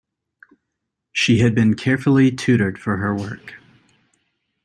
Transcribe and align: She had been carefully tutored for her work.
She 1.11 1.41
had 1.41 1.53
been 1.53 1.75
carefully 1.75 2.31
tutored 2.31 2.79
for 2.79 2.97
her 2.97 3.13
work. 3.15 3.53